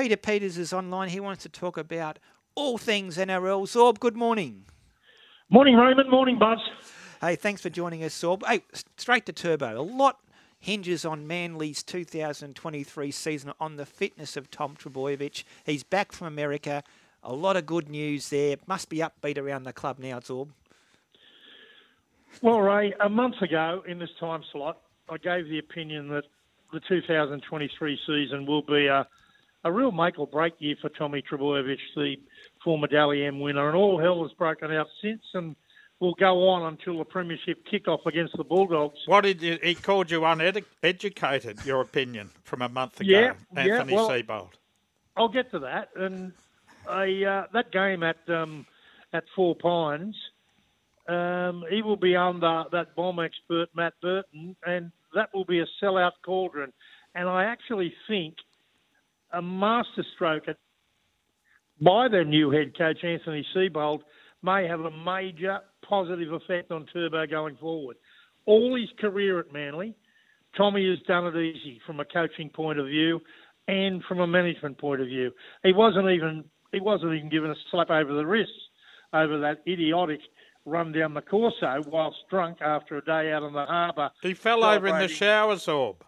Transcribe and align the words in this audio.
Peter 0.00 0.16
Peters 0.16 0.56
is 0.56 0.72
online. 0.72 1.10
He 1.10 1.20
wants 1.20 1.42
to 1.42 1.50
talk 1.50 1.76
about 1.76 2.18
all 2.54 2.78
things 2.78 3.18
NRL. 3.18 3.68
Zorb, 3.68 4.00
good 4.00 4.16
morning. 4.16 4.64
Morning, 5.50 5.76
Raymond. 5.76 6.08
Morning, 6.08 6.38
Buzz. 6.38 6.58
Hey, 7.20 7.36
thanks 7.36 7.60
for 7.60 7.68
joining 7.68 8.02
us, 8.02 8.18
Zorb. 8.18 8.42
Hey, 8.46 8.62
straight 8.96 9.26
to 9.26 9.34
Turbo. 9.34 9.78
A 9.78 9.82
lot 9.82 10.20
hinges 10.58 11.04
on 11.04 11.26
Manly's 11.26 11.82
2023 11.82 13.10
season 13.10 13.52
on 13.60 13.76
the 13.76 13.84
fitness 13.84 14.38
of 14.38 14.50
Tom 14.50 14.74
Trbojevic. 14.74 15.44
He's 15.66 15.82
back 15.82 16.12
from 16.12 16.28
America. 16.28 16.82
A 17.22 17.34
lot 17.34 17.58
of 17.58 17.66
good 17.66 17.90
news 17.90 18.30
there. 18.30 18.56
Must 18.66 18.88
be 18.88 19.00
upbeat 19.00 19.36
around 19.36 19.64
the 19.64 19.74
club 19.74 19.98
now, 19.98 20.18
Zorb. 20.20 20.48
Well, 22.40 22.62
Ray, 22.62 22.94
a 23.00 23.10
month 23.10 23.42
ago 23.42 23.82
in 23.86 23.98
this 23.98 24.08
time 24.18 24.44
slot, 24.50 24.78
I 25.10 25.18
gave 25.18 25.46
the 25.50 25.58
opinion 25.58 26.08
that 26.08 26.24
the 26.72 26.80
2023 26.88 27.98
season 28.06 28.46
will 28.46 28.62
be 28.62 28.86
a, 28.86 29.06
a 29.64 29.72
real 29.72 29.92
make 29.92 30.18
or 30.18 30.26
break 30.26 30.54
year 30.58 30.76
for 30.80 30.88
Tommy 30.88 31.22
Trbojevic, 31.22 31.78
the 31.94 32.16
former 32.64 32.86
Dally 32.86 33.24
M 33.24 33.40
winner, 33.40 33.68
and 33.68 33.76
all 33.76 33.98
hell 33.98 34.22
has 34.22 34.32
broken 34.32 34.72
out 34.72 34.86
since 35.02 35.22
and 35.34 35.56
will 36.00 36.14
go 36.14 36.48
on 36.48 36.62
until 36.72 36.96
the 36.96 37.04
premiership 37.04 37.64
kick-off 37.70 38.06
against 38.06 38.34
the 38.36 38.44
Bulldogs. 38.44 38.98
What 39.04 39.22
did 39.24 39.42
you, 39.42 39.58
he 39.62 39.74
called 39.74 40.10
you 40.10 40.24
uneducated? 40.24 41.64
Your 41.66 41.82
opinion 41.82 42.30
from 42.42 42.62
a 42.62 42.68
month 42.70 43.00
ago, 43.00 43.10
Yeah, 43.10 43.32
Anthony 43.54 43.92
yeah, 43.92 43.96
well- 43.96 44.08
Seibold. 44.08 44.50
I'll 45.16 45.28
get 45.28 45.50
to 45.50 45.58
that. 45.58 45.90
And 45.96 46.32
I, 46.88 47.24
uh, 47.24 47.46
that 47.52 47.72
game 47.72 48.02
at 48.02 48.16
um, 48.28 48.64
at 49.12 49.24
Four 49.34 49.54
Pines, 49.56 50.16
um, 51.08 51.64
he 51.68 51.82
will 51.82 51.96
be 51.96 52.16
under 52.16 52.64
that 52.72 52.94
bomb 52.94 53.18
expert 53.18 53.68
Matt 53.74 53.94
Burton, 54.00 54.56
and 54.64 54.92
that 55.14 55.34
will 55.34 55.44
be 55.44 55.60
a 55.60 55.66
sellout 55.82 56.12
cauldron. 56.24 56.72
And 57.14 57.28
I 57.28 57.44
actually 57.44 57.92
think 58.08 58.36
a 59.32 59.42
masterstroke 59.42 60.48
at, 60.48 60.56
by 61.80 62.08
their 62.08 62.24
new 62.24 62.50
head 62.50 62.76
coach 62.76 63.02
Anthony 63.02 63.46
Seibold 63.54 64.00
may 64.42 64.66
have 64.66 64.80
a 64.80 64.90
major 64.90 65.60
positive 65.86 66.32
effect 66.32 66.70
on 66.70 66.86
Turbo 66.92 67.26
going 67.26 67.56
forward. 67.56 67.96
All 68.46 68.76
his 68.76 68.88
career 68.98 69.38
at 69.38 69.52
Manly, 69.52 69.94
Tommy 70.56 70.88
has 70.88 70.98
done 71.06 71.26
it 71.26 71.36
easy 71.36 71.80
from 71.86 72.00
a 72.00 72.04
coaching 72.04 72.50
point 72.50 72.78
of 72.78 72.86
view 72.86 73.20
and 73.68 74.02
from 74.04 74.20
a 74.20 74.26
management 74.26 74.78
point 74.78 75.00
of 75.00 75.06
view. 75.06 75.30
He 75.62 75.72
wasn't 75.72 76.08
even 76.10 76.44
he 76.72 76.80
wasn't 76.80 77.14
even 77.14 77.28
given 77.28 77.50
a 77.50 77.54
slap 77.70 77.90
over 77.90 78.14
the 78.14 78.26
wrist 78.26 78.50
over 79.12 79.40
that 79.40 79.60
idiotic 79.66 80.20
run 80.64 80.92
down 80.92 81.14
the 81.14 81.22
Corso 81.22 81.82
whilst 81.86 82.18
drunk 82.28 82.58
after 82.60 82.96
a 82.96 83.04
day 83.04 83.32
out 83.32 83.42
on 83.42 83.52
the 83.52 83.64
harbour. 83.64 84.10
He 84.22 84.34
fell 84.34 84.64
over 84.64 84.86
in 84.86 84.98
the 84.98 85.08
showers, 85.08 85.66
Orb. 85.68 86.04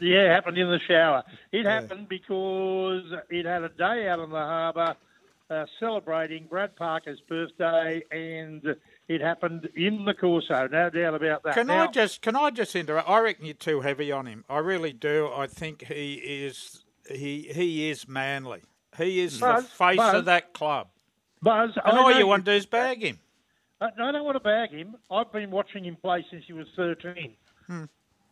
Yeah, 0.00 0.26
it 0.26 0.30
happened 0.30 0.58
in 0.58 0.68
the 0.68 0.80
shower. 0.86 1.22
It 1.52 1.66
happened 1.66 2.08
because 2.08 3.04
it 3.30 3.46
had 3.46 3.62
a 3.62 3.68
day 3.68 4.08
out 4.08 4.20
on 4.20 4.30
the 4.30 4.36
harbour 4.36 4.96
uh, 5.50 5.66
celebrating 5.78 6.46
Brad 6.48 6.74
Parker's 6.76 7.20
birthday, 7.28 8.02
and 8.10 8.76
it 9.08 9.20
happened 9.20 9.68
in 9.76 10.04
the 10.04 10.14
Corso. 10.14 10.68
No 10.68 10.90
doubt 10.90 11.14
about 11.14 11.42
that. 11.44 11.54
Can 11.54 11.66
Now- 11.66 11.84
I 11.84 11.86
just 11.88 12.22
can 12.22 12.36
I 12.36 12.50
just 12.50 12.74
interrupt? 12.74 13.08
I 13.08 13.20
reckon 13.20 13.44
you're 13.46 13.54
too 13.54 13.80
heavy 13.80 14.10
on 14.10 14.26
him. 14.26 14.44
I 14.48 14.58
really 14.58 14.92
do. 14.92 15.30
I 15.34 15.46
think 15.46 15.84
he 15.84 16.14
is 16.14 16.84
he 17.10 17.50
he 17.54 17.90
is 17.90 18.08
manly. 18.08 18.62
He 18.96 19.20
is 19.20 19.38
Buzz, 19.38 19.64
the 19.64 19.70
face 19.70 19.96
Buzz, 19.96 20.14
of 20.14 20.24
that 20.26 20.52
club. 20.52 20.88
Buzz, 21.42 21.70
And 21.84 21.98
I 21.98 22.00
all 22.00 22.12
you 22.12 22.26
want 22.26 22.44
to 22.44 22.52
do 22.52 22.56
is 22.56 22.64
bag 22.64 23.02
him. 23.02 23.18
I, 23.80 23.86
I 23.86 24.12
don't 24.12 24.24
want 24.24 24.36
to 24.36 24.40
bag 24.40 24.70
him. 24.70 24.96
I've 25.10 25.32
been 25.32 25.50
watching 25.50 25.84
him 25.84 25.96
play 25.96 26.24
since 26.30 26.44
he 26.46 26.52
was 26.52 26.68
13. 26.76 27.34
Hmm. 27.66 27.84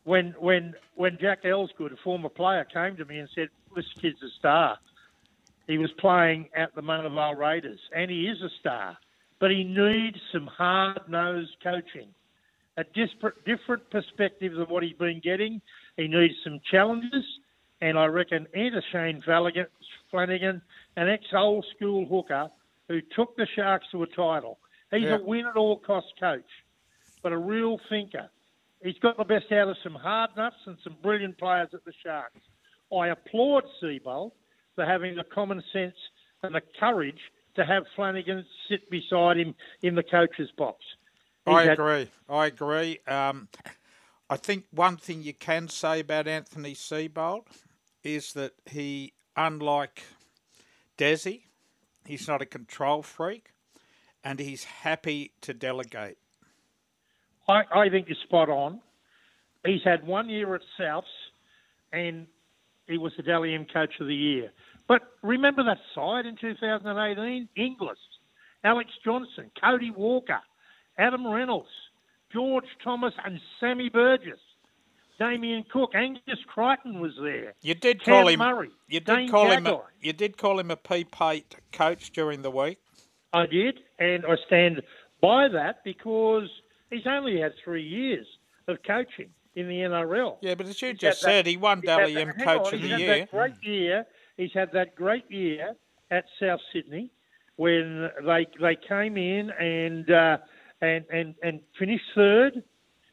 When 0.05 0.33
when 0.39 0.75
when 0.95 1.19
Jack 1.21 1.45
Elsgood, 1.45 1.93
a 1.93 1.97
former 2.03 2.29
player, 2.29 2.65
came 2.65 2.97
to 2.97 3.05
me 3.05 3.19
and 3.19 3.29
said, 3.35 3.49
"This 3.75 3.87
kid's 4.01 4.23
a 4.23 4.31
star," 4.39 4.79
he 5.67 5.79
was 5.79 5.93
playing 5.93 6.49
at 6.55 6.75
the 6.75 6.83
Mona 6.83 7.09
Vale 7.09 7.35
Raiders, 7.35 7.81
and 7.95 8.11
he 8.11 8.27
is 8.27 8.43
a 8.43 8.51
star, 8.61 8.99
but 9.39 9.51
he 9.51 9.63
needs 9.63 10.19
some 10.33 10.47
hard-nosed 10.49 11.57
coaching, 11.63 12.13
a 12.77 12.85
disparate, 12.85 13.45
different 13.45 13.89
perspective 13.91 14.55
than 14.55 14.67
what 14.67 14.83
he's 14.83 14.97
been 14.97 15.21
getting. 15.21 15.61
He 15.97 16.09
needs 16.09 16.35
some 16.43 16.61
challenges, 16.69 17.25
and 17.81 17.97
I 17.97 18.07
reckon 18.07 18.49
enter 18.55 18.83
Shane 18.91 19.23
Flanagan, 19.23 19.67
Flanagan 20.11 20.63
an 20.97 21.09
ex-old 21.09 21.65
school 21.77 22.07
hooker 22.07 22.51
who 22.89 23.01
took 23.01 23.37
the 23.37 23.47
Sharks 23.55 23.87
to 23.93 24.03
a 24.03 24.07
title. 24.09 24.59
He's 24.91 25.05
Yeah. 25.05 25.17
a 25.17 25.23
win 25.23 25.47
at 25.47 25.57
all 25.57 25.79
cost 25.79 26.13
coach, 26.19 26.51
but 27.23 27.33
a 27.33 27.39
real 27.39 27.79
thinker. 27.89 28.29
He's 28.83 28.99
got 28.99 29.17
the 29.17 29.25
best 29.25 29.51
out 29.53 29.69
of 29.69 29.77
some 29.83 29.95
hard 29.95 30.31
nuts 30.37 30.57
and 30.67 30.77
some 30.83 30.97
brilliant 31.03 31.39
players 31.39 31.69
at 31.73 31.85
the 31.85 31.93
Sharks. 32.05 32.41
I 32.97 33.09
applaud 33.09 33.65
Seibold 33.83 34.33
for 34.75 34.85
having 34.85 35.15
the 35.17 35.25
common 35.25 35.63
sense 35.73 35.95
and 36.43 36.55
the 36.55 36.63
courage 36.81 37.21
to 37.55 37.65
have 37.65 37.85
Flanagan 37.95 38.45
sit 38.69 38.89
beside 38.91 39.37
him 39.37 39.55
in 39.83 39.95
the 39.95 40.03
coach's 40.03 40.51
box. 40.57 40.79
He's 41.47 41.55
I 41.55 41.63
had- 41.65 41.73
agree. 41.75 42.11
I 42.29 42.47
agree. 42.47 42.99
Um, 43.07 43.49
I 44.29 44.37
think 44.37 44.65
one 44.71 44.97
thing 44.97 45.23
you 45.23 45.35
can 45.35 45.69
say 45.69 46.01
about 46.01 46.27
Anthony 46.27 46.75
Seibold 46.75 47.47
is 48.03 48.33
that 48.33 48.53
he, 48.67 49.13
unlike 49.37 50.03
Desi, 50.99 51.43
he's 52.07 52.27
not 52.27 52.43
a 52.43 52.47
control 52.47 53.03
freak, 53.03 53.51
and 54.25 54.41
he's 54.41 54.65
happy 54.65 55.33
to 55.43 55.53
delegate. 55.53 56.19
I, 57.49 57.63
I 57.75 57.89
think 57.89 58.09
you're 58.09 58.17
spot 58.25 58.49
on. 58.49 58.81
He's 59.65 59.83
had 59.85 60.07
one 60.07 60.29
year 60.29 60.55
at 60.55 60.63
Souths, 60.79 61.03
and 61.93 62.27
he 62.87 62.99
was 62.99 63.13
the 63.17 63.23
Dally 63.23 63.55
M 63.55 63.67
Coach 63.73 63.95
of 64.01 64.07
the 64.07 64.15
Year. 64.15 64.51
But 64.89 65.03
remember 65.23 65.63
that 65.65 65.79
side 65.95 66.27
in 66.27 66.37
2018? 66.37 67.49
Inglis, 67.57 67.99
Alex 68.65 68.91
Johnson, 69.05 69.51
Cody 69.61 69.91
Walker, 69.91 70.41
Adam 70.99 71.27
Reynolds, 71.27 71.69
George 72.33 72.67
Thomas, 72.83 73.15
and 73.25 73.41
Sammy 73.61 73.89
Burgess. 73.89 74.41
Damien 75.19 75.65
Cook, 75.71 75.95
Angus 75.95 76.41
Crichton 76.53 76.99
was 76.99 77.13
there. 77.23 77.55
You 77.63 77.75
did 77.75 78.03
Cam 78.03 78.13
call 78.13 78.29
him. 78.29 78.39
Murray, 78.41 78.71
you 78.89 78.99
did 78.99 79.15
Dane 79.15 79.29
call 79.31 79.51
him. 79.51 79.67
A, 79.67 79.81
you 80.01 80.13
did 80.13 80.37
call 80.37 80.59
him 80.59 80.71
a 80.71 80.77
P 80.77 81.05
Pate 81.05 81.55
coach 81.71 82.11
during 82.11 82.43
the 82.43 82.51
week. 82.51 82.79
I 83.33 83.47
did, 83.47 83.79
and 84.01 84.25
I 84.27 84.35
stand 84.47 84.83
by 85.21 85.49
that 85.49 85.85
because 85.85 86.49
he's 86.93 87.07
only 87.07 87.41
had 87.41 87.53
three 87.65 87.83
years 87.83 88.27
of 88.69 88.79
coaching 88.87 89.31
in 89.57 89.69
the 89.69 89.75
NRL. 89.81 90.37
Yeah, 90.41 90.55
but 90.55 90.67
as 90.67 90.81
you 90.81 90.89
He's 90.89 90.99
just 90.99 91.23
had 91.23 91.29
that- 91.29 91.33
said, 91.45 91.47
he 91.47 91.57
won 91.57 91.81
Dally 91.81 92.15
that- 92.15 92.21
M 92.29 92.33
Coach 92.35 92.69
on, 92.69 92.75
of 92.75 92.83
the 92.83 92.89
Year. 92.89 93.19
That 93.19 93.31
great 93.31 93.63
year. 93.63 94.07
He's 94.37 94.53
had 94.55 94.73
that 94.73 94.95
great 94.95 95.31
year 95.31 95.75
at 96.11 96.25
South 96.41 96.61
Sydney 96.73 97.11
when 97.57 98.11
they 98.25 98.47
they 98.61 98.77
came 98.77 99.17
in 99.17 99.51
and 99.51 100.11
uh, 100.11 100.39
and 100.81 101.05
and 101.13 101.35
and 101.43 101.61
finished 101.79 102.05
third 102.15 102.63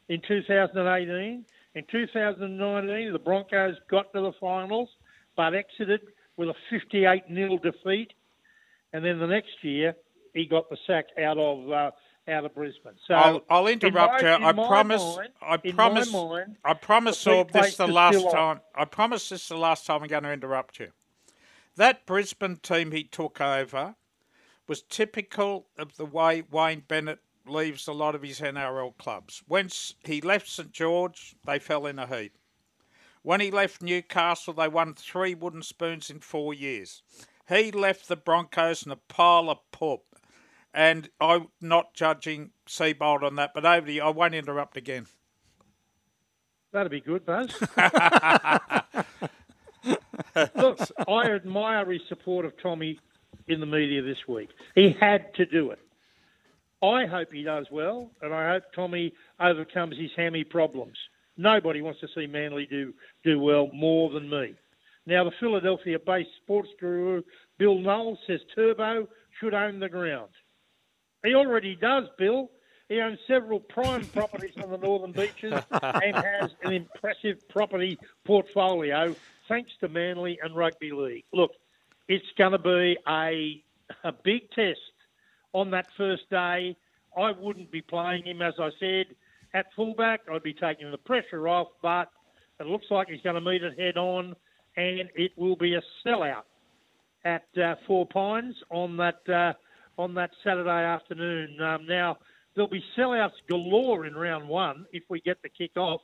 in 0.08 0.20
2018. 0.26 1.44
In 1.76 1.84
2019, 1.90 3.12
the 3.12 3.18
Broncos 3.18 3.76
got 3.88 4.12
to 4.12 4.20
the 4.20 4.32
finals, 4.40 4.88
but 5.36 5.54
exited 5.54 6.00
with 6.36 6.48
a 6.48 6.54
58 6.70 7.24
0 7.32 7.58
defeat. 7.58 8.12
And 8.92 9.04
then 9.04 9.20
the 9.20 9.26
next 9.28 9.62
year, 9.62 9.94
he 10.34 10.46
got 10.46 10.68
the 10.68 10.76
sack 10.86 11.06
out 11.22 11.38
of 11.38 11.70
uh, 11.70 11.90
out 12.30 12.44
of 12.44 12.54
Brisbane. 12.54 12.92
So 13.06 13.14
I'll, 13.14 13.42
I'll 13.50 13.66
in 13.66 13.74
interrupt 13.74 14.22
my- 14.22 14.38
you. 14.38 14.44
I 14.44 14.52
promise. 14.52 15.02
mind- 15.16 15.32
I 15.42 15.56
promise. 15.56 16.12
mind, 16.12 16.56
I 16.64 16.74
promise, 16.74 17.24
this 17.24 17.68
is 17.68 17.76
the 17.76 17.86
last 17.86 18.16
still 18.16 18.28
on. 18.28 18.34
time. 18.34 18.60
I 18.74 18.84
promise 18.84 19.28
this 19.28 19.42
is 19.42 19.48
the 19.48 19.56
last 19.56 19.86
time 19.86 20.02
I'm 20.02 20.08
going 20.08 20.22
to 20.22 20.32
interrupt 20.32 20.78
you. 20.80 20.88
That 21.76 22.06
Brisbane 22.06 22.56
team 22.56 22.92
he 22.92 23.04
took 23.04 23.40
over 23.40 23.94
was 24.66 24.82
typical 24.82 25.66
of 25.78 25.96
the 25.96 26.04
way 26.04 26.42
Wayne 26.50 26.84
Bennett 26.86 27.20
leaves 27.46 27.88
a 27.88 27.92
lot 27.92 28.14
of 28.14 28.22
his 28.22 28.40
NRL 28.40 28.96
clubs. 28.98 29.42
Once 29.48 29.94
he 30.04 30.20
left 30.20 30.48
St 30.48 30.70
George, 30.72 31.34
they 31.44 31.58
fell 31.58 31.86
in 31.86 31.98
a 31.98 32.06
heap. 32.06 32.32
When 33.22 33.40
he 33.40 33.50
left 33.50 33.82
Newcastle, 33.82 34.54
they 34.54 34.68
won 34.68 34.94
three 34.94 35.34
wooden 35.34 35.62
spoons 35.62 36.10
in 36.10 36.20
four 36.20 36.54
years. 36.54 37.02
He 37.48 37.70
left 37.72 38.08
the 38.08 38.16
Broncos 38.16 38.84
in 38.86 38.92
a 38.92 38.96
pile 38.96 39.50
of 39.50 39.58
poop. 39.72 40.02
And 40.72 41.08
I'm 41.20 41.48
not 41.60 41.94
judging 41.94 42.50
Seibold 42.68 43.22
on 43.22 43.36
that, 43.36 43.52
but 43.54 43.64
over 43.64 43.86
to 43.86 43.92
you. 43.92 44.02
I 44.02 44.10
won't 44.10 44.34
interrupt 44.34 44.76
again. 44.76 45.06
That'd 46.72 46.92
be 46.92 47.00
good, 47.00 47.26
Buzz. 47.26 47.52
Look, 50.54 50.78
I 51.08 51.30
admire 51.32 51.90
his 51.90 52.02
support 52.08 52.44
of 52.44 52.52
Tommy 52.62 52.98
in 53.48 53.60
the 53.60 53.66
media 53.66 54.02
this 54.02 54.28
week. 54.28 54.50
He 54.74 54.94
had 55.00 55.34
to 55.34 55.46
do 55.46 55.70
it. 55.70 55.78
I 56.82 57.06
hope 57.06 57.32
he 57.32 57.42
does 57.42 57.66
well, 57.70 58.10
and 58.22 58.32
I 58.32 58.52
hope 58.52 58.64
Tommy 58.74 59.12
overcomes 59.38 59.98
his 59.98 60.10
hammy 60.16 60.44
problems. 60.44 60.96
Nobody 61.36 61.82
wants 61.82 62.00
to 62.00 62.08
see 62.14 62.26
Manly 62.26 62.66
do 62.66 62.94
do 63.24 63.38
well 63.38 63.68
more 63.74 64.10
than 64.10 64.30
me. 64.30 64.54
Now, 65.06 65.24
the 65.24 65.32
Philadelphia-based 65.40 66.30
sports 66.42 66.68
guru 66.78 67.22
Bill 67.58 67.78
Knowles 67.78 68.18
says 68.26 68.40
Turbo 68.54 69.08
should 69.38 69.54
own 69.54 69.80
the 69.80 69.88
ground. 69.88 70.30
He 71.24 71.34
already 71.34 71.76
does, 71.76 72.04
Bill. 72.18 72.50
He 72.88 73.00
owns 73.00 73.18
several 73.26 73.60
prime 73.60 74.04
properties 74.14 74.54
on 74.62 74.70
the 74.70 74.78
northern 74.78 75.12
beaches 75.12 75.54
and 75.70 76.16
has 76.16 76.50
an 76.62 76.72
impressive 76.72 77.48
property 77.48 77.98
portfolio 78.24 79.14
thanks 79.48 79.72
to 79.80 79.88
Manly 79.88 80.38
and 80.42 80.56
Rugby 80.56 80.92
League. 80.92 81.24
Look, 81.32 81.52
it's 82.08 82.26
going 82.38 82.52
to 82.52 82.58
be 82.58 82.96
a 83.08 83.62
a 84.04 84.12
big 84.12 84.50
test 84.52 84.78
on 85.52 85.70
that 85.72 85.86
first 85.96 86.28
day. 86.30 86.76
I 87.16 87.32
wouldn't 87.32 87.70
be 87.72 87.82
playing 87.82 88.26
him, 88.26 88.40
as 88.40 88.54
I 88.58 88.70
said, 88.78 89.06
at 89.52 89.66
fullback. 89.74 90.20
I'd 90.32 90.44
be 90.44 90.54
taking 90.54 90.90
the 90.90 90.98
pressure 90.98 91.48
off, 91.48 91.68
but 91.82 92.10
it 92.60 92.66
looks 92.66 92.86
like 92.90 93.08
he's 93.08 93.22
going 93.22 93.34
to 93.34 93.40
meet 93.40 93.62
it 93.62 93.78
head 93.78 93.96
on, 93.96 94.36
and 94.76 95.10
it 95.16 95.32
will 95.36 95.56
be 95.56 95.74
a 95.74 95.82
sellout 96.06 96.44
at 97.24 97.46
uh, 97.60 97.74
Four 97.86 98.06
Pines 98.06 98.54
on 98.70 98.96
that 98.98 99.28
uh, 99.28 99.52
on 99.98 100.14
that 100.14 100.30
Saturday 100.44 100.70
afternoon. 100.84 101.60
Um, 101.60 101.86
now 101.86 102.18
there'll 102.54 102.70
be 102.70 102.84
sellouts 102.96 103.32
galore 103.48 104.06
in 104.06 104.14
round 104.14 104.48
one 104.48 104.86
if 104.92 105.02
we 105.08 105.20
get 105.20 105.42
the 105.42 105.48
kick 105.48 105.76
off. 105.76 106.00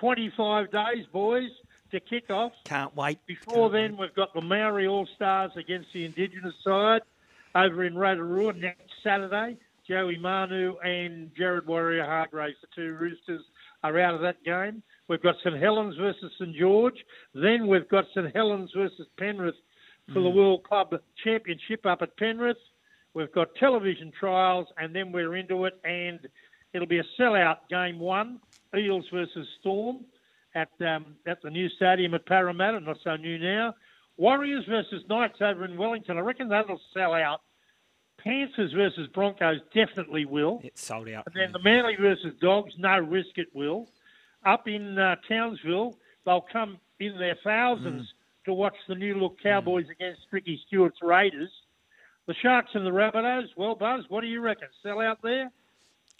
25 0.00 0.70
days, 0.70 1.06
boys, 1.12 1.48
to 1.90 2.00
kick 2.00 2.30
off. 2.30 2.52
Can't 2.64 2.94
wait. 2.94 3.18
Before 3.26 3.70
Can't 3.70 3.72
then, 3.72 3.96
wait. 3.96 4.08
we've 4.08 4.14
got 4.14 4.34
the 4.34 4.42
Maori 4.42 4.86
All 4.86 5.08
Stars 5.16 5.52
against 5.56 5.88
the 5.94 6.04
Indigenous 6.04 6.54
side 6.62 7.00
over 7.54 7.84
in 7.84 7.96
Rotorua 7.96 8.52
next 8.52 8.90
Saturday. 9.02 9.56
Joey 9.88 10.18
Manu 10.18 10.76
and 10.84 11.30
Jared 11.34 11.64
Waerea-Hargreaves, 11.64 12.56
the 12.60 12.68
two 12.76 12.92
Roosters, 12.92 13.42
are 13.82 13.98
out 13.98 14.14
of 14.14 14.20
that 14.20 14.44
game. 14.44 14.82
We've 15.08 15.22
got 15.22 15.36
St 15.42 15.56
Helens 15.56 15.96
versus 15.96 16.30
St 16.38 16.54
George. 16.54 16.96
Then 17.34 17.66
we've 17.66 17.88
got 17.88 18.04
St 18.14 18.34
Helens 18.36 18.70
versus 18.76 19.06
Penrith 19.18 19.54
for 20.12 20.20
the 20.20 20.28
World 20.28 20.64
Club 20.64 20.94
Championship 21.24 21.86
up 21.86 22.02
at 22.02 22.14
Penrith. 22.18 22.58
We've 23.14 23.32
got 23.32 23.54
television 23.58 24.12
trials, 24.18 24.66
and 24.76 24.94
then 24.94 25.12
we're 25.12 25.36
into 25.36 25.64
it, 25.64 25.74
and 25.84 26.20
it'll 26.72 26.86
be 26.86 26.98
a 26.98 27.04
sellout 27.18 27.56
game 27.70 27.98
one, 27.98 28.40
Eels 28.76 29.06
versus 29.12 29.46
Storm 29.60 30.04
at 30.54 30.68
um, 30.80 31.16
at 31.26 31.40
the 31.42 31.50
new 31.50 31.68
stadium 31.70 32.14
at 32.14 32.26
Parramatta, 32.26 32.80
not 32.80 32.98
so 33.02 33.16
new 33.16 33.38
now. 33.38 33.74
Warriors 34.16 34.64
versus 34.68 35.02
Knights 35.08 35.38
over 35.40 35.64
in 35.64 35.76
Wellington. 35.76 36.18
I 36.18 36.20
reckon 36.20 36.48
that'll 36.48 36.80
sell 36.92 37.14
out. 37.14 37.40
Panthers 38.18 38.72
versus 38.72 39.08
Broncos 39.14 39.60
definitely 39.72 40.24
will. 40.24 40.60
It's 40.64 40.84
sold 40.84 41.08
out. 41.08 41.24
And 41.26 41.34
then 41.36 41.52
the 41.52 41.62
Manly 41.62 41.94
versus 42.00 42.34
Dogs, 42.40 42.72
no 42.76 42.98
risk 42.98 43.36
it 43.36 43.46
will. 43.54 43.88
Up 44.44 44.66
in 44.66 44.98
uh, 44.98 45.16
Townsville, 45.28 45.96
they'll 46.26 46.44
come 46.52 46.78
in 46.98 47.16
their 47.16 47.36
thousands 47.44 48.08
to 48.44 48.52
watch 48.52 48.74
the 48.88 48.94
new 48.96 49.14
look 49.14 49.36
Cowboys 49.40 49.86
against 49.90 50.22
Ricky 50.32 50.60
Stuart's 50.66 50.98
Raiders. 51.00 51.50
The 52.28 52.34
Sharks 52.42 52.72
and 52.74 52.84
the 52.84 52.90
Rabbitohs, 52.90 53.46
well, 53.56 53.74
Buzz, 53.74 54.04
what 54.10 54.20
do 54.20 54.26
you 54.26 54.42
reckon? 54.42 54.68
Sell 54.82 55.00
out 55.00 55.18
there? 55.22 55.50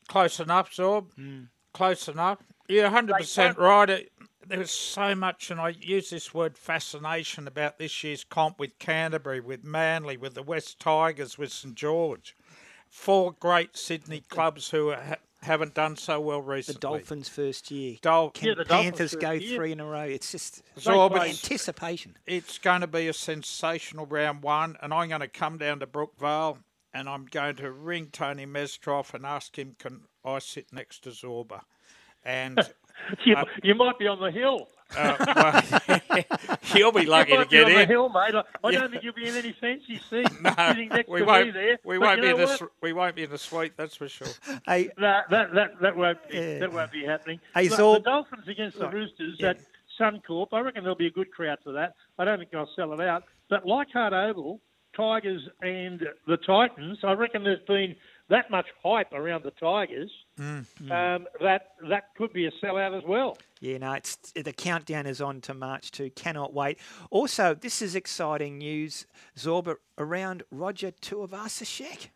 Close 0.09 0.41
enough, 0.41 0.73
Zorb. 0.73 1.13
Hmm. 1.15 1.43
Close 1.75 2.09
enough. 2.09 2.39
You're 2.67 2.89
100% 2.89 3.59
right. 3.59 3.91
It, 3.91 4.13
there 4.47 4.59
was 4.59 4.71
so 4.71 5.15
much, 5.15 5.51
and 5.51 5.61
I 5.61 5.75
use 5.79 6.09
this 6.09 6.33
word 6.33 6.57
fascination 6.57 7.47
about 7.47 7.77
this 7.79 8.03
year's 8.03 8.25
comp 8.25 8.59
with 8.59 8.79
Canterbury, 8.79 9.41
with 9.41 9.65
Manly, 9.65 10.17
with 10.17 10.33
the 10.33 10.43
West 10.43 10.81
Tigers, 10.81 11.37
with 11.37 11.53
St 11.53 11.75
George. 11.75 12.35
Four 12.89 13.33
great 13.39 13.77
Sydney 13.77 14.23
clubs 14.31 14.71
who 14.71 14.93
ha- 14.93 15.17
haven't 15.43 15.75
done 15.75 15.97
so 15.97 16.21
well 16.21 16.43
recently. 16.43 16.75
The. 16.75 16.81
Dolphins' 16.81 17.29
first 17.29 17.71
year. 17.71 17.97
Dol- 18.03 18.31
Can 18.31 18.49
Yeah, 18.49 18.55
the 18.57 18.65
Dolphins' 18.65 18.91
Panthers 18.91 19.11
first 19.13 19.21
go 19.21 19.31
year. 19.33 19.57
three 19.57 19.73
in 19.73 19.81
a 19.81 19.87
row? 19.87 20.03
It's 20.03 20.33
just 20.33 20.63
So, 20.77 21.15
anticipation. 21.15 22.17
it's 22.27 22.59
going 22.59 22.81
to 22.81 22.87
be 22.87 23.09
a 23.09 23.13
sensational 23.13 24.07
round 24.07 24.43
one, 24.43 24.77
and 24.83 24.93
I'm 24.93 25.09
going 25.09 25.21
to 25.21 25.29
come 25.29 25.59
down 25.59 25.81
to 25.81 25.87
Brookvale 25.87 26.59
and 26.95 27.09
I'm 27.09 27.27
going 27.27 27.57
to 27.57 27.71
ring 27.71 28.09
Tony 28.11 28.47
Mestrov 28.47 29.13
and 29.15 29.25
ask 29.27 29.59
him, 29.59 29.77
can 29.79 30.01
I 30.25 30.39
sit 30.39 30.73
next 30.73 31.05
to 31.05 31.11
Zorba? 31.11 31.61
And 32.25 32.59
You, 33.25 33.37
you 33.63 33.75
might 33.77 33.97
be 33.99 34.09
on 34.09 34.21
the 34.21 34.31
hill. 34.33 34.69
Uh, 34.97 35.63
well, 36.09 36.25
he'll 36.63 36.93
be 36.93 37.07
lucky 37.07 37.37
to 37.37 37.45
get 37.45 37.65
on 37.65 37.73
the 37.73 37.83
in. 37.83 37.89
hill, 37.89 38.09
mate. 38.09 38.35
I, 38.35 38.43
I 38.65 38.71
Yeah. 38.71 38.81
don't 38.81 38.91
think 38.91 39.03
you'll 39.05 39.13
be 39.15 39.29
in 39.29 39.35
any 39.37 39.53
fancy 39.53 40.01
seat 40.11 40.29
No, 40.43 41.05
we 41.09 41.23
won't. 41.23 41.47
me 41.47 41.51
there. 41.53 41.79
We 41.85 41.99
won't 41.99 42.21
be 42.21 42.29
in 42.29 42.37
know 42.39 42.47
the. 42.47 42.53
what? 42.65 42.71
We 42.83 42.93
won't 42.93 43.15
be 43.17 43.25
in 43.25 43.31
the 43.31 43.39
suite. 43.39 43.73
That's 43.77 43.97
for 43.97 44.09
sure. 44.09 44.29
Hey, 44.67 44.91
That, 44.99 45.31
that, 45.31 45.55
that, 45.55 45.81
that 45.81 45.97
won't 45.97 46.19
be 46.29 46.37
Yeah. 46.37 46.59
that 46.61 46.73
won't 46.73 46.93
be 46.93 47.05
happening. 47.05 47.41
Hey, 47.55 47.69
Look, 47.69 47.79
Zorb- 47.79 48.05
the 48.05 48.11
Dolphins 48.11 48.49
against 48.49 48.79
the 48.79 48.89
Roosters 48.89 49.37
Yeah. 49.39 49.51
at 49.51 49.59
Suncorp. 50.01 50.49
I 50.53 50.61
reckon 50.61 50.85
there'll 50.85 50.97
be 50.97 51.07
a 51.07 51.11
good 51.11 51.31
crowd 51.33 51.59
for 51.65 51.73
that. 51.73 51.95
I 52.19 52.25
don't 52.25 52.39
think 52.39 52.55
I'll 52.55 52.71
sell 52.77 52.93
it 52.93 53.01
out. 53.01 53.25
But 53.51 53.67
Leichhardt 53.67 54.13
Oval, 54.13 54.61
Tigers 54.97 55.43
and 55.63 56.07
the 56.27 56.37
Titans. 56.39 56.99
I 57.03 57.13
reckon 57.13 57.45
there's 57.45 57.61
been 57.67 57.95
that 58.29 58.51
much 58.51 58.67
hype 58.85 59.13
around 59.13 59.43
the 59.45 59.51
Tigers 59.53 60.11
Mm. 60.39 60.65
um, 60.91 61.27
that 61.41 61.73
that 61.89 62.15
could 62.17 62.33
be 62.33 62.47
a 62.47 62.51
sellout 62.63 62.97
as 62.97 63.03
well. 63.05 63.37
Yeah, 63.61 63.79
no, 63.79 63.93
it's 63.95 64.17
the 64.33 64.53
countdown 64.53 65.07
is 65.07 65.21
on 65.21 65.41
to 65.43 65.55
March 65.55 65.91
2. 65.91 66.11
Cannot 66.11 66.55
wait. 66.55 66.79
Also, 67.11 67.55
this 67.55 67.83
is 67.83 67.97
exciting 67.97 68.59
news, 68.59 69.07
Zorba, 69.37 69.77
around 69.99 70.45
Roger 70.53 70.93
Tuivasa-Sheck. 70.93 72.11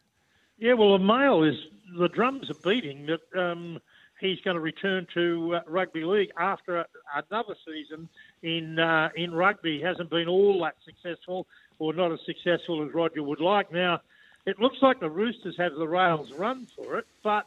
Yeah, 0.58 0.74
well, 0.74 0.96
the 0.96 1.04
mail 1.04 1.42
is 1.42 1.56
the 1.98 2.08
drums 2.08 2.48
are 2.48 2.70
beating 2.70 3.06
that 3.06 3.40
um, 3.40 3.80
he's 4.20 4.40
going 4.42 4.54
to 4.54 4.60
return 4.60 5.06
to 5.14 5.56
uh, 5.56 5.60
rugby 5.66 6.04
league 6.04 6.30
after 6.38 6.76
a, 6.78 6.86
another 7.28 7.56
season 7.66 8.08
in 8.42 8.78
uh, 8.78 9.08
in 9.16 9.32
rugby. 9.34 9.78
He 9.78 9.82
hasn't 9.82 10.10
been 10.10 10.28
all 10.28 10.62
that 10.62 10.76
successful, 10.84 11.48
or 11.80 11.92
not 11.92 12.12
as 12.12 12.20
successful 12.24 12.86
as 12.86 12.94
Roger 12.94 13.24
would 13.24 13.40
like. 13.40 13.72
Now, 13.72 14.00
it 14.46 14.58
looks 14.58 14.78
like 14.82 15.00
the 15.00 15.10
Roosters 15.10 15.56
have 15.58 15.74
the 15.74 15.88
rails 15.88 16.32
run 16.36 16.66
for 16.76 16.98
it, 16.98 17.06
but 17.22 17.46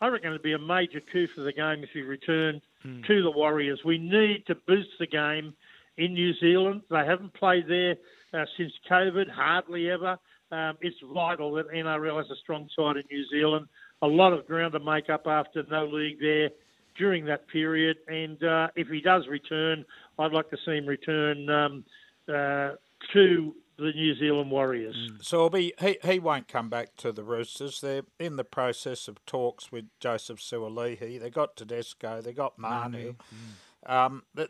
I 0.00 0.08
reckon 0.08 0.30
it'd 0.30 0.42
be 0.42 0.52
a 0.52 0.58
major 0.58 1.00
coup 1.12 1.26
for 1.34 1.42
the 1.42 1.52
game 1.52 1.82
if 1.82 1.90
he 1.92 2.02
returned 2.02 2.62
to 3.06 3.22
the 3.22 3.30
Warriors. 3.30 3.80
We 3.84 3.98
need 3.98 4.44
to 4.46 4.54
boost 4.66 4.90
the 4.98 5.06
game 5.06 5.54
in 5.98 6.14
New 6.14 6.32
Zealand. 6.40 6.82
They 6.90 7.04
haven't 7.04 7.34
played 7.34 7.66
there 7.68 7.96
uh, 8.32 8.46
since 8.56 8.72
COVID, 8.90 9.30
hardly 9.30 9.90
ever. 9.90 10.18
Um, 10.52 10.78
it's 10.80 10.96
vital 11.12 11.52
that 11.54 11.70
NRL 11.70 12.16
has 12.16 12.30
a 12.30 12.36
strong 12.42 12.68
side 12.74 12.96
in 12.96 13.04
New 13.10 13.24
Zealand. 13.30 13.66
A 14.02 14.06
lot 14.06 14.32
of 14.32 14.46
ground 14.46 14.72
to 14.72 14.80
make 14.80 15.10
up 15.10 15.26
after 15.26 15.62
no 15.70 15.84
league 15.86 16.18
there 16.20 16.50
during 16.96 17.26
that 17.26 17.46
period. 17.48 17.98
And 18.08 18.42
uh, 18.42 18.68
if 18.74 18.88
he 18.88 19.00
does 19.00 19.26
return, 19.28 19.84
I'd 20.18 20.32
like 20.32 20.50
to 20.50 20.56
see 20.64 20.72
him 20.72 20.86
return 20.86 21.48
um, 21.50 21.84
uh, 22.28 22.72
to 23.12 23.54
the 23.80 23.92
New 23.92 24.14
Zealand 24.14 24.50
Warriors. 24.50 24.96
Mm. 24.96 25.24
So 25.24 25.48
be, 25.48 25.72
he 25.80 25.98
he 26.04 26.18
won't 26.18 26.48
come 26.48 26.68
back 26.68 26.96
to 26.98 27.12
the 27.12 27.24
Roosters. 27.24 27.80
They're 27.80 28.02
in 28.18 28.36
the 28.36 28.44
process 28.44 29.08
of 29.08 29.24
talks 29.26 29.72
with 29.72 29.86
Joseph 29.98 30.38
Suaalii. 30.38 31.20
They 31.20 31.30
got 31.30 31.56
Tedesco. 31.56 32.20
They 32.20 32.32
got 32.32 32.58
Manu. 32.58 33.14
Mm. 33.14 33.92
Um, 33.92 34.22
they, 34.34 34.46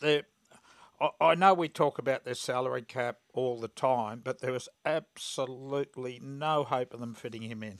they, 0.00 0.22
I, 1.00 1.10
I 1.20 1.34
know 1.34 1.54
we 1.54 1.68
talk 1.68 1.98
about 1.98 2.24
their 2.24 2.34
salary 2.34 2.82
cap 2.82 3.18
all 3.32 3.60
the 3.60 3.68
time, 3.68 4.20
but 4.24 4.40
there 4.40 4.52
was 4.52 4.68
absolutely 4.84 6.20
no 6.22 6.64
hope 6.64 6.92
of 6.92 7.00
them 7.00 7.14
fitting 7.14 7.42
him 7.42 7.62
in. 7.62 7.78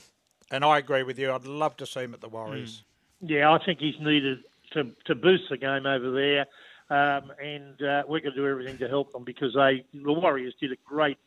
And 0.50 0.64
I 0.64 0.78
agree 0.78 1.02
with 1.02 1.18
you. 1.18 1.32
I'd 1.32 1.46
love 1.46 1.76
to 1.78 1.86
see 1.86 2.00
him 2.00 2.14
at 2.14 2.20
the 2.20 2.28
Warriors. 2.28 2.84
Mm. 3.22 3.30
Yeah, 3.30 3.52
I 3.52 3.64
think 3.64 3.78
he's 3.78 3.98
needed 4.00 4.38
to, 4.72 4.90
to 5.06 5.14
boost 5.14 5.44
the 5.50 5.56
game 5.56 5.86
over 5.86 6.10
there, 6.10 6.46
um, 6.92 7.32
and 7.42 7.80
uh, 7.82 8.02
we're 8.06 8.20
going 8.20 8.34
to 8.34 8.40
do 8.40 8.46
everything 8.46 8.76
to 8.78 8.88
help 8.88 9.12
them 9.12 9.24
because 9.24 9.54
they 9.54 9.84
the 9.94 10.12
Warriors 10.12 10.54
did 10.60 10.72
a 10.72 10.76
great 10.84 11.18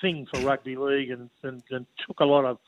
thing 0.00 0.26
for 0.30 0.40
rugby 0.40 0.76
league 0.76 1.10
and, 1.10 1.30
and, 1.44 1.62
and 1.70 1.86
took 2.06 2.20
a 2.20 2.24
lot 2.24 2.44
of 2.44 2.58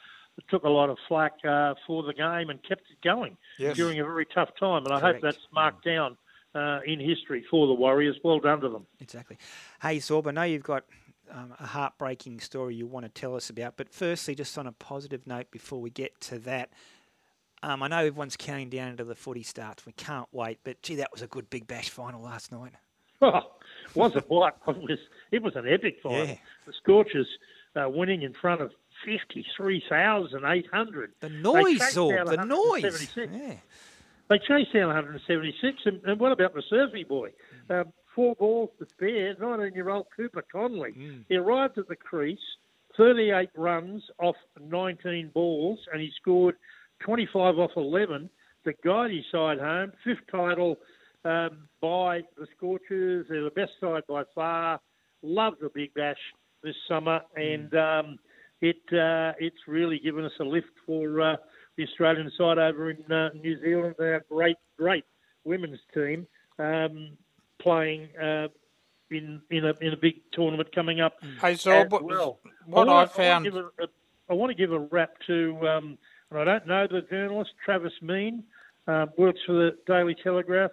took 0.50 0.64
a 0.64 0.68
lot 0.68 0.88
of 0.90 0.96
flack 1.08 1.32
uh, 1.48 1.74
for 1.86 2.02
the 2.02 2.12
game 2.12 2.50
and 2.50 2.62
kept 2.62 2.82
it 2.90 3.02
going 3.02 3.36
Yes. 3.58 3.74
during 3.76 3.98
a 4.00 4.04
very 4.04 4.26
tough 4.26 4.50
time. 4.60 4.84
And 4.84 4.94
I 4.94 5.00
Correct. 5.00 5.14
hope 5.16 5.22
that's 5.22 5.46
marked 5.52 5.84
down 5.84 6.16
uh, 6.54 6.80
in 6.86 7.00
history 7.00 7.44
for 7.50 7.66
the 7.66 7.72
Warriors. 7.72 8.16
Well 8.22 8.38
done 8.38 8.60
to 8.60 8.68
them. 8.68 8.86
Exactly. 9.00 9.38
Hey, 9.82 9.96
Zorba, 9.96 10.28
I 10.28 10.30
know 10.32 10.42
you've 10.42 10.62
got 10.62 10.84
um, 11.30 11.54
a 11.58 11.66
heartbreaking 11.66 12.40
story 12.40 12.74
you 12.76 12.86
want 12.86 13.06
to 13.06 13.10
tell 13.10 13.34
us 13.34 13.50
about, 13.50 13.76
but 13.76 13.88
firstly, 13.88 14.34
just 14.34 14.56
on 14.58 14.66
a 14.66 14.72
positive 14.72 15.26
note 15.26 15.50
before 15.50 15.80
we 15.80 15.90
get 15.90 16.20
to 16.22 16.38
that, 16.40 16.70
um, 17.62 17.82
I 17.82 17.88
know 17.88 17.98
everyone's 17.98 18.36
counting 18.36 18.68
down 18.68 18.88
until 18.88 19.06
the 19.06 19.14
footy 19.14 19.42
starts. 19.42 19.86
We 19.86 19.92
can't 19.92 20.28
wait, 20.32 20.58
but 20.64 20.82
gee, 20.82 20.96
that 20.96 21.10
was 21.12 21.22
a 21.22 21.26
good 21.26 21.48
Big 21.50 21.66
Bash 21.66 21.90
final 21.90 22.22
last 22.22 22.52
night. 22.52 22.72
Oh, 23.22 23.40
was 23.94 24.14
it 24.16 24.24
what? 24.28 24.56
It 24.68 24.76
was, 24.76 24.98
it 25.32 25.42
was 25.42 25.56
an 25.56 25.66
epic 25.68 25.98
final. 26.02 26.26
Yeah. 26.26 26.36
The 26.66 26.72
Scorchers 26.82 27.26
uh, 27.74 27.88
winning 27.88 28.22
in 28.22 28.34
front 28.34 28.60
of 28.60 28.72
53,800. 29.04 31.12
The 31.20 31.28
noise, 31.28 31.80
Zorb, 31.80 32.36
the 32.36 32.44
noise. 32.44 33.08
Yeah. 33.16 33.54
They 34.28 34.38
chased 34.38 34.72
down 34.72 34.88
176. 34.88 35.78
And, 35.84 36.00
and 36.04 36.18
what 36.18 36.32
about 36.32 36.54
the 36.54 36.62
Survey 36.68 37.04
boy? 37.04 37.30
Um, 37.70 37.92
four 38.14 38.34
balls 38.34 38.70
to 38.78 38.86
spare, 38.88 39.36
19 39.40 39.74
year 39.74 39.90
old 39.90 40.06
Cooper 40.16 40.44
Connolly. 40.50 40.92
He 41.28 41.36
arrived 41.36 41.78
at 41.78 41.88
the 41.88 41.96
crease, 41.96 42.38
38 42.96 43.50
runs 43.56 44.02
off 44.18 44.36
19 44.60 45.30
balls, 45.34 45.78
and 45.92 46.00
he 46.00 46.10
scored 46.20 46.56
25 47.00 47.58
off 47.58 47.70
11 47.76 48.30
to 48.64 48.72
guide 48.84 49.10
his 49.10 49.24
side 49.30 49.58
home. 49.58 49.92
Fifth 50.04 50.26
title 50.30 50.76
um, 51.24 51.68
by 51.80 52.22
the 52.36 52.46
Scorchers. 52.56 53.26
They're 53.28 53.44
the 53.44 53.50
best 53.50 53.72
side 53.80 54.02
by 54.08 54.24
far. 54.34 54.80
Love 55.22 55.54
the 55.60 55.70
Big 55.74 55.92
Bash 55.94 56.18
this 56.62 56.76
summer, 56.88 57.20
and 57.36 57.74
um, 57.74 58.18
it 58.60 58.76
uh, 58.92 59.32
it's 59.38 59.56
really 59.66 59.98
given 59.98 60.24
us 60.24 60.32
a 60.40 60.44
lift 60.44 60.68
for 60.86 61.20
uh, 61.20 61.36
the 61.76 61.84
Australian 61.84 62.30
side 62.36 62.58
over 62.58 62.90
in 62.90 63.12
uh, 63.12 63.30
New 63.34 63.60
Zealand. 63.60 63.94
They're 63.98 64.16
a 64.16 64.22
great, 64.30 64.56
great 64.78 65.04
women's 65.44 65.80
team 65.94 66.26
um, 66.58 67.16
playing 67.60 68.08
uh, 68.20 68.48
in 69.10 69.40
in 69.50 69.64
a 69.64 69.74
in 69.80 69.92
a 69.92 69.96
big 69.96 70.16
tournament 70.32 70.74
coming 70.74 71.00
up. 71.00 71.14
Hey, 71.40 71.52
as 71.52 71.64
what, 71.64 72.04
well. 72.04 72.40
what 72.66 72.88
I, 72.88 73.02
I, 73.02 73.06
found. 73.06 73.46
I 73.46 73.50
want, 73.50 73.72
to 73.76 73.86
give 73.86 73.90
a, 74.28 74.34
want 74.34 74.50
to 74.50 74.54
give 74.54 74.72
a 74.72 74.78
wrap 74.78 75.10
to, 75.26 75.68
um, 75.68 75.98
and 76.30 76.40
I 76.40 76.44
don't 76.44 76.66
know 76.66 76.86
the 76.90 77.02
journalist 77.02 77.50
Travis 77.64 77.92
Meyn, 78.02 78.42
um, 78.86 79.10
works 79.16 79.40
for 79.46 79.52
the 79.52 79.76
Daily 79.86 80.16
Telegraph. 80.22 80.70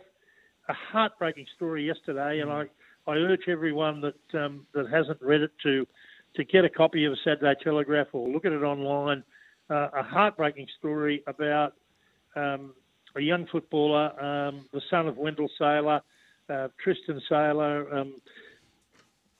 A 0.69 0.73
heartbreaking 0.73 1.45
story 1.55 1.85
yesterday, 1.85 2.39
and 2.39 2.49
I, 2.49 2.63
I 3.05 3.15
urge 3.15 3.49
everyone 3.49 4.01
that 4.01 4.39
um, 4.39 4.65
that 4.73 4.89
hasn't 4.89 5.21
read 5.21 5.41
it 5.41 5.51
to 5.63 5.85
to 6.35 6.43
get 6.45 6.63
a 6.63 6.69
copy 6.69 7.03
of 7.05 7.11
the 7.11 7.17
Saturday 7.23 7.53
Telegraph 7.61 8.07
or 8.13 8.29
look 8.29 8.45
at 8.45 8.53
it 8.53 8.63
online. 8.63 9.23
Uh, 9.69 9.89
a 9.93 10.03
heartbreaking 10.03 10.67
story 10.79 11.21
about 11.27 11.73
um, 12.35 12.73
a 13.15 13.21
young 13.21 13.45
footballer, 13.51 14.11
um, 14.23 14.65
the 14.73 14.81
son 14.89 15.07
of 15.07 15.17
Wendell 15.17 15.49
Sailor, 15.59 16.01
uh, 16.49 16.67
Tristan 16.81 17.21
Sailor, 17.29 17.93
um, 17.93 18.15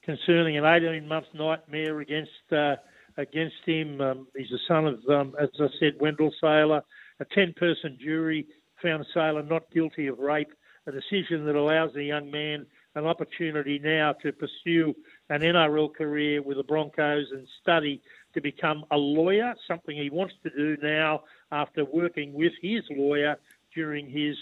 concerning 0.04 0.58
an 0.58 0.64
18-month 0.64 1.26
nightmare 1.34 2.02
against 2.02 2.32
uh, 2.52 2.76
against 3.18 3.56
him. 3.66 4.02
Um, 4.02 4.28
he's 4.36 4.50
the 4.50 4.60
son 4.68 4.86
of, 4.86 5.00
um, 5.10 5.36
as 5.40 5.50
I 5.60 5.68
said, 5.80 6.00
Wendell 6.00 6.34
Sailor. 6.40 6.84
A 7.20 7.26
10-person 7.26 7.98
jury 8.02 8.48
found 8.82 9.06
Sailor 9.14 9.44
not 9.44 9.72
guilty 9.72 10.08
of 10.08 10.20
rape, 10.20 10.52
a 10.88 10.92
decision 10.92 11.46
that 11.46 11.56
allows 11.56 11.94
the 11.94 12.04
young 12.04 12.30
man 12.30 12.66
an 12.96 13.06
opportunity 13.06 13.80
now 13.80 14.14
to 14.14 14.32
pursue 14.32 14.96
an 15.30 15.42
NRL 15.42 15.94
career 15.94 16.42
with 16.42 16.58
the 16.58 16.64
Broncos 16.64 17.28
and 17.32 17.48
study 17.62 18.02
to 18.34 18.42
become 18.42 18.86
a 18.92 18.98
lawyer, 18.98 19.56
something 19.68 19.96
he 19.96 20.10
wants 20.10 20.36
to 20.44 20.50
do 20.50 20.78
now 20.82 21.24
after 21.52 21.86
working 21.86 22.34
with 22.34 22.54
his 22.62 22.84
lawyer 22.92 23.38
during 23.74 24.10
his 24.10 24.38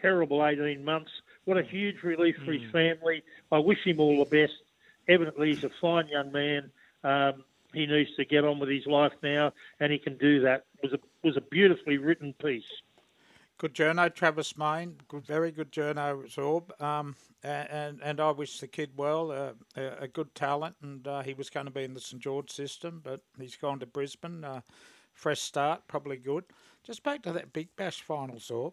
terrible 0.00 0.44
18 0.44 0.84
months. 0.84 1.10
What 1.44 1.58
a 1.58 1.62
huge 1.62 2.02
relief 2.02 2.36
for 2.44 2.52
his 2.52 2.70
family. 2.70 3.22
I 3.50 3.58
wish 3.58 3.84
him 3.84 4.00
all 4.00 4.24
the 4.24 4.30
best. 4.30 4.54
Evidently, 5.08 5.48
he's 5.48 5.64
a 5.64 5.70
fine 5.80 6.08
young 6.08 6.32
man. 6.32 6.70
Um, 7.04 7.44
he 7.72 7.86
needs 7.86 8.10
to 8.16 8.24
get 8.24 8.44
on 8.44 8.58
with 8.58 8.68
his 8.68 8.86
life 8.86 9.12
now, 9.22 9.52
and 9.80 9.92
he 9.92 9.98
can 9.98 10.16
do 10.18 10.40
that. 10.40 10.64
It 10.82 10.90
was 10.90 10.92
a 10.92 11.26
was 11.26 11.36
a 11.36 11.40
beautifully 11.40 11.98
written 11.98 12.34
piece. 12.34 12.64
Good 13.58 13.74
journo, 13.74 14.12
Travis 14.12 14.54
Meyn. 14.54 14.94
Good, 15.06 15.24
very 15.24 15.52
good 15.52 15.70
journo, 15.70 16.24
Zorb. 16.26 16.80
Um, 16.82 17.14
and 17.44 18.00
and 18.02 18.20
I 18.20 18.30
wish 18.32 18.58
the 18.58 18.66
kid 18.66 18.90
well. 18.96 19.30
Uh, 19.30 19.52
a, 19.76 20.04
a 20.04 20.08
good 20.08 20.34
talent, 20.34 20.76
and 20.82 21.06
uh, 21.06 21.22
he 21.22 21.34
was 21.34 21.50
going 21.50 21.66
to 21.66 21.72
be 21.72 21.84
in 21.84 21.94
the 21.94 22.00
St 22.00 22.20
George 22.20 22.50
system, 22.50 23.00
but 23.04 23.20
he's 23.38 23.56
gone 23.56 23.78
to 23.78 23.86
Brisbane. 23.86 24.44
Uh, 24.44 24.60
fresh 25.14 25.40
start, 25.40 25.82
probably 25.86 26.16
good. 26.16 26.44
Just 26.82 27.02
back 27.04 27.22
to 27.22 27.32
that 27.32 27.52
Big 27.52 27.68
Bash 27.76 28.00
final, 28.02 28.36
Zorb. 28.36 28.72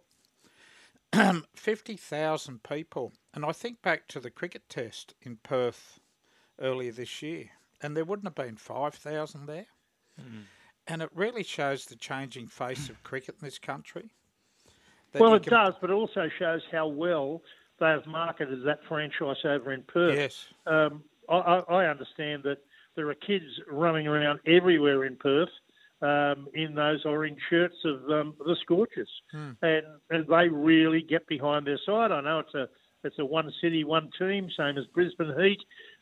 Fifty 1.56 1.96
thousand 1.96 2.64
people, 2.64 3.14
and 3.34 3.46
I 3.46 3.52
think 3.52 3.82
back 3.82 4.08
to 4.08 4.20
the 4.20 4.32
cricket 4.32 4.70
test 4.70 5.14
in 5.22 5.38
Perth 5.38 6.00
earlier 6.60 6.92
this 6.92 7.22
year, 7.22 7.50
and 7.82 7.96
there 7.96 8.06
wouldn't 8.06 8.28
have 8.28 8.36
been 8.36 8.56
five 8.56 8.94
thousand 8.96 9.46
there. 9.48 9.68
And 10.88 11.02
it 11.02 11.10
really 11.14 11.44
shows 11.44 11.86
the 11.86 11.96
changing 11.96 12.48
face 12.48 12.90
of 12.90 13.02
cricket 13.04 13.36
in 13.40 13.46
this 13.46 13.60
country. 13.60 14.10
Well, 15.14 15.34
it 15.36 15.44
can- 15.44 15.52
does, 15.54 15.74
but 15.80 15.90
it 15.90 15.94
also 15.94 16.28
shows 16.38 16.62
how 16.72 16.88
well 16.88 17.42
they 17.80 17.88
have 17.88 18.06
marketed 18.06 18.64
that 18.66 18.80
franchise 18.88 19.38
over 19.46 19.72
in 19.72 19.84
Perth. 19.84 20.16
Yes. 20.16 20.46
Um, 20.66 21.04
I, 21.30 21.36
I 21.38 21.58
I 21.60 21.86
understand 21.88 22.44
that 22.44 22.58
there 22.96 23.10
are 23.10 23.16
kids 23.16 23.46
running 23.72 24.08
around 24.08 24.40
everywhere 24.46 25.06
in 25.06 25.16
Perth 25.16 25.50
um, 26.02 26.48
in 26.54 26.76
those 26.76 27.06
orange 27.06 27.40
shirts 27.50 27.78
of 27.86 28.10
um, 28.10 28.34
the 28.40 28.56
Scorchers, 28.62 29.10
and 29.32 29.84
and 30.10 30.28
they 30.28 30.50
really 30.50 31.02
get 31.02 31.26
behind 31.28 31.66
their 31.68 31.80
side. 31.86 32.12
I 32.12 32.20
know 32.22 32.40
it's 32.40 32.56
a 32.56 32.68
it's 33.04 33.20
a 33.20 33.26
one 33.26 33.52
city, 33.62 33.84
one 33.86 34.10
team, 34.20 34.50
same 34.58 34.78
as 34.78 34.86
Brisbane 34.94 35.34
Heat. 35.40 35.60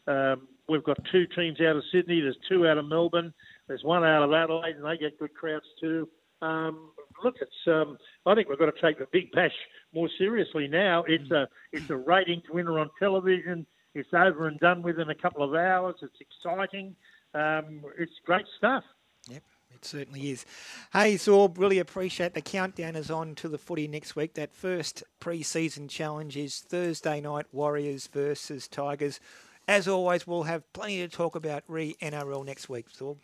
Um, 0.07 0.47
we've 0.69 0.83
got 0.83 0.97
two 1.11 1.25
teams 1.35 1.59
out 1.61 1.75
of 1.75 1.83
Sydney. 1.91 2.21
There's 2.21 2.37
two 2.49 2.67
out 2.67 2.77
of 2.77 2.85
Melbourne. 2.85 3.33
There's 3.67 3.83
one 3.83 4.03
out 4.03 4.23
of 4.23 4.33
Adelaide, 4.33 4.75
and 4.77 4.85
they 4.85 4.97
get 4.97 5.19
good 5.19 5.33
crowds 5.33 5.65
too. 5.79 6.07
Um, 6.41 6.91
look, 7.23 7.35
it's. 7.41 7.51
Um, 7.67 7.97
I 8.25 8.35
think 8.35 8.49
we've 8.49 8.59
got 8.59 8.73
to 8.73 8.81
take 8.81 8.99
the 8.99 9.07
Big 9.11 9.31
Bash 9.31 9.51
more 9.93 10.09
seriously 10.17 10.67
now. 10.67 11.03
It's 11.07 11.29
a 11.31 11.47
it's 11.71 11.89
a 11.89 11.97
ratings 11.97 12.43
winner 12.51 12.79
on 12.79 12.89
television. 12.99 13.65
It's 13.95 14.09
over 14.13 14.47
and 14.47 14.59
done 14.59 14.83
with 14.83 14.99
in 14.99 15.09
a 15.09 15.15
couple 15.15 15.43
of 15.43 15.55
hours. 15.55 15.95
It's 16.01 16.19
exciting. 16.21 16.95
Um, 17.33 17.81
it's 17.97 18.11
great 18.25 18.45
stuff. 18.57 18.83
Yep, 19.29 19.43
it 19.73 19.85
certainly 19.85 20.29
is. 20.29 20.45
Hey, 20.93 21.15
Zorb, 21.15 21.57
really 21.57 21.79
appreciate 21.79 22.33
the 22.33 22.41
countdown 22.41 22.95
is 22.95 23.09
on 23.09 23.35
to 23.35 23.49
the 23.49 23.57
footy 23.57 23.87
next 23.87 24.15
week. 24.15 24.35
That 24.35 24.53
first 24.53 25.03
pre-season 25.19 25.87
challenge 25.87 26.37
is 26.37 26.59
Thursday 26.59 27.19
night, 27.19 27.47
Warriors 27.51 28.07
versus 28.07 28.67
Tigers. 28.67 29.19
As 29.67 29.87
always, 29.87 30.25
we'll 30.25 30.43
have 30.43 30.71
plenty 30.71 30.97
to 30.99 31.09
talk 31.09 31.35
about 31.35 31.63
re-NRL 31.67 32.45
next 32.45 32.69
week, 32.69 32.89
Zorb. 32.89 33.17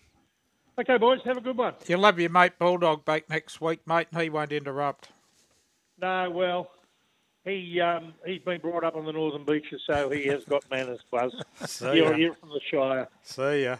Okay, 0.77 0.97
boys, 0.97 1.19
have 1.23 1.37
a 1.37 1.41
good 1.41 1.55
one. 1.57 1.75
You'll 1.87 2.03
have 2.03 2.19
your 2.19 2.29
mate 2.31 2.57
Bulldog 2.59 3.05
back 3.05 3.29
next 3.29 3.61
week, 3.61 3.79
mate, 3.87 4.07
and 4.11 4.21
he 4.21 4.29
won't 4.29 4.51
interrupt. 4.51 5.09
No, 6.01 6.29
well, 6.31 6.71
he 7.45 7.79
um, 7.79 8.13
he's 8.25 8.41
been 8.41 8.59
brought 8.59 8.83
up 8.83 8.95
on 8.95 9.05
the 9.05 9.11
northern 9.11 9.45
beaches, 9.45 9.81
so 9.85 10.09
he 10.09 10.25
has 10.27 10.43
got 10.45 10.63
manners, 10.71 10.99
Buzz. 11.11 11.33
See 11.65 11.85
You're 11.85 12.11
ya. 12.11 12.13
here 12.13 12.35
from 12.39 12.49
the 12.49 12.59
Shire. 12.71 13.07
See 13.21 13.63
ya. 13.65 13.77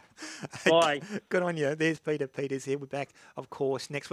Bye. 0.66 1.02
Good 1.30 1.44
on 1.44 1.58
you. 1.58 1.74
There's 1.74 2.00
Peter 2.00 2.28
Peters 2.28 2.66
here. 2.66 2.78
We're 2.78 2.86
back, 2.86 3.10
of 3.38 3.50
course, 3.50 3.90
next 3.90 4.08
week. 4.08 4.12